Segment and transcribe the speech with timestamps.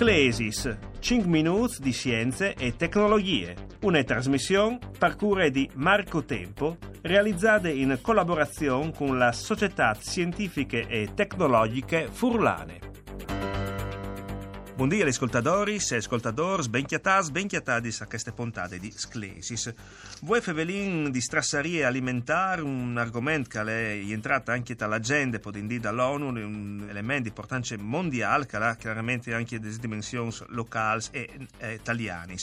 [0.00, 7.68] Sclesis, 5 minuti di scienze e tecnologie, una trasmissione per cura di Marco Tempo, realizzata
[7.68, 12.78] in collaborazione con la Società Scientifiche e Tecnologiche Furlane.
[14.72, 19.74] Buongiorno agli ascoltatori e ascoltadores, benchiatas, benchiatadis a queste puntate di Sclesis.
[20.22, 26.86] Vuoi fevelin di strassarie alimentari, un argomento che è entrato anche dall'agenda, podindì dall'ONU, un
[26.88, 32.36] elemento di importanza mondiale che ha chiaramente anche delle dimensioni locali e italiane.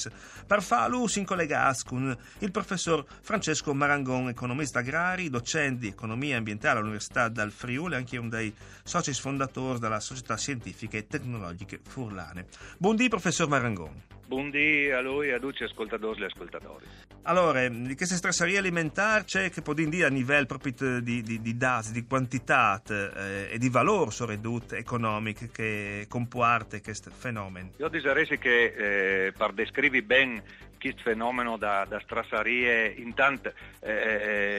[0.46, 6.78] Per farlo si collega con il professor Francesco Marangon, economista agrari, docente di economia ambientale
[6.78, 12.46] all'Università del Friuli, anche uno dei soci fondatori della Società Scientifiche e Tecnologiche Furlane italiane.
[12.78, 14.17] Buondì, professor Marangon.
[14.28, 16.86] Buondì a lui e a tutti gli ascoltatori e ascoltatori.
[17.24, 21.58] Allora, di queste stresserie alimentari c'è che può dire a livello proprio di, di, di
[21.58, 27.72] dati, di quantità eh, e di valore soprattutto economico che comporta questo fenomeno?
[27.78, 30.44] Io direi che eh, per descrivere bene
[30.78, 33.52] questo fenomeno da, da strassarie, intanto
[33.82, 33.92] eh,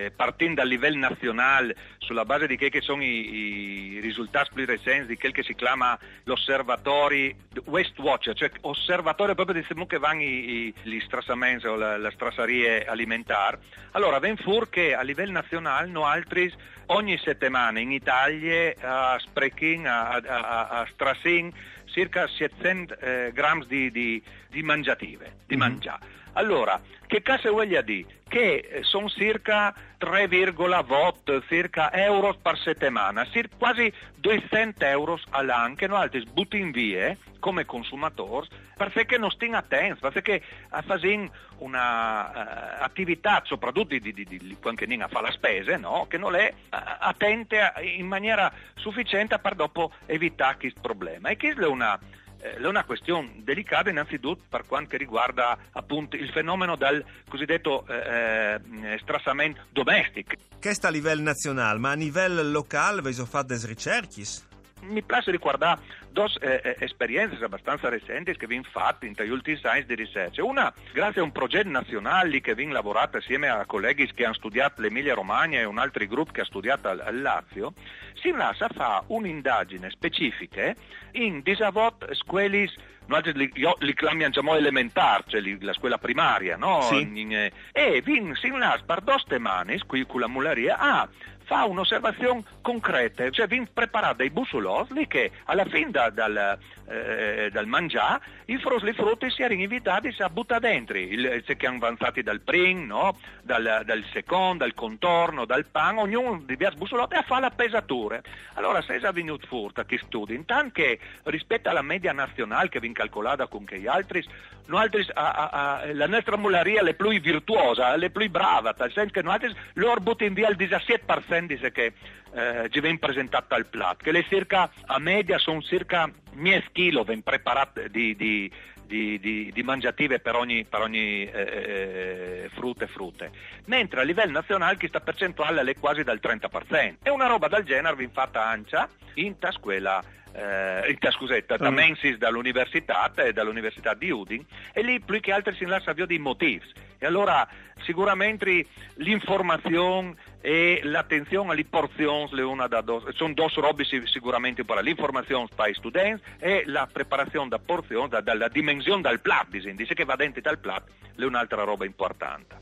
[0.06, 4.66] eh, partendo dal livello nazionale, sulla base di che, che sono i, i, risultati più
[4.66, 10.22] recenti di quel che si chiama l'osservatorio Waste Watcher, cioè osservatorio proprio di che vanno
[10.22, 13.58] gli strassamenti o la, la strassarie alimentari.
[13.92, 16.52] Allora, ben fur che a livello nazionale noi altri
[16.86, 21.52] ogni settimana in Italia a Sprechin, a, a, a Strassin,
[21.84, 25.68] circa 700 eh, grammi di, di, di, mangiative, di mm-hmm.
[25.68, 26.16] mangiare.
[26.32, 28.20] Allora, che cosa voglia dire?
[28.28, 33.26] Che eh, sono circa 3,8 circa euro per settimana,
[33.56, 39.98] quasi 200 euro all'anno che noi altri buttiamo via come consumatori perché non stiamo attenti,
[40.00, 46.06] perché facciamo un'attività, uh, soprattutto di, di, di, di quando a fare la spesa, no?
[46.08, 51.30] che non è uh, attenta in maniera sufficiente per dopo evitare questo problema.
[51.30, 56.30] E questa è una eh, è una questione delicata innanzitutto per quanto riguarda appunto il
[56.30, 60.34] fenomeno del cosiddetto eh, eh strassamento domestico.
[60.58, 64.46] Che sta a livello nazionale, ma a livello locale fatte delle ricerche?
[64.80, 65.80] Mi piace ricordare
[66.10, 70.44] due eh, eh, esperienze abbastanza recenti che vengono fatte in gli ultimi anni di ricerca.
[70.44, 74.80] Una grazie a un progetto nazionale che viene lavorato assieme a colleghi che hanno studiato
[74.80, 77.72] l'Emilia Romagna e un altro gruppo che ha studiato al Lazio,
[78.14, 80.74] si lascia fare un'indagine specifica
[81.12, 82.74] in disavot scuolis
[83.08, 86.82] noi li, li chiamiamo elementari, cioè li, la scuola primaria, no?
[86.82, 87.26] Sì.
[87.30, 91.08] Eh, e vin si lascia per due settimane, qui con la muleria, a
[91.48, 97.66] fa un'osservazione concreta, cioè vi preparate dei bussolosli che alla fine da, dal, eh, dal
[97.66, 102.40] mangiare i frusli frutti si erano invitati a buttare dentro, il, che hanno avanzati dal
[102.40, 103.18] prim, no?
[103.42, 108.20] dal, dal secondo, dal contorno, dal pan, ognuno di diversi bussolotti a fare la pesatura.
[108.54, 112.94] Allora se è venuto fuori che studi, intanto che rispetto alla media nazionale che viene
[112.94, 114.22] calcolata con che gli altri,
[114.66, 115.48] noi altri a, a,
[115.80, 119.54] a, la nostra muleria è più virtuosa, è più brava, nel senso che noi altri
[119.74, 121.92] loro buttano via il 17% appendice che
[122.32, 127.22] eh, ci viene presentato al plat, che le circa, a media sono circa 1000 kg
[127.22, 128.50] preparate di, di,
[128.84, 133.30] di, di, di, mangiative per ogni, per ogni eh, eh, frutta e frutte,
[133.66, 136.96] mentre a livello nazionale questa percentuale è quasi del 30%.
[137.02, 140.02] E una roba del genere viene fatta ancia in tasquela
[140.38, 141.74] eh, scusate, da mm.
[141.74, 146.18] Mensis dall'università e dall'università di Udin e lì più che altro si lascia via di
[146.18, 146.64] motivi
[146.98, 147.46] e allora
[147.82, 156.22] sicuramente l'informazione e l'attenzione alle porzioni sono due robe sicuramente per l'informazione per gli studenti
[156.38, 160.58] e la preparazione da porzioni, da, dalla dimensione del plat, dice che va dentro dal
[160.58, 160.82] plat,
[161.16, 162.56] è un'altra roba importante.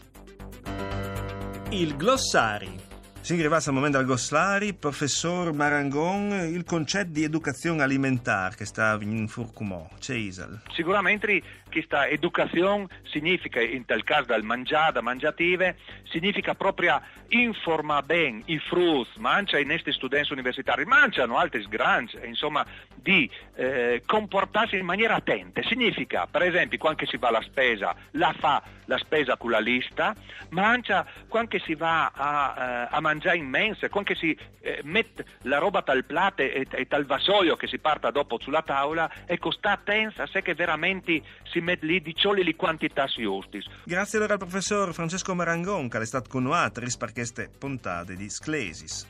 [1.71, 2.86] Il glossari
[3.27, 8.97] si arrivasse al momento del Goslari, professor Marangon, il concetto di educazione alimentare che sta
[9.01, 10.63] in Furcumò, c'è Isal.
[10.73, 18.43] Sicuramente questa educazione significa, in tal caso dal mangiare, da mangiative, significa proprio informare bene
[18.45, 22.65] i frutti, mangia i nostri studenti universitari, mangiano altri sgranci, insomma,
[22.95, 25.63] di eh, comportarsi in maniera attenta.
[25.65, 30.15] Significa, per esempio, quando si va alla spesa, la fa la spesa con la lista,
[30.51, 35.59] mangia quando si va a, eh, a mangiare in mensa, quando si eh, mette la
[35.59, 39.72] roba dal plato e, e dal vassoio che si parta dopo sulla tavola, ecco, sta
[39.72, 43.63] attenta a se che veramente si mette lì di cioli le quantità giuste.
[43.84, 48.28] Grazie allora al professor Francesco Marangon che è stato con noi per queste puntate di
[48.28, 49.07] Sclesis.